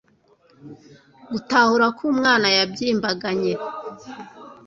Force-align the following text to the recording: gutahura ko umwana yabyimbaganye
gutahura 1.31 1.85
ko 1.97 2.01
umwana 2.13 2.47
yabyimbaganye 2.57 3.53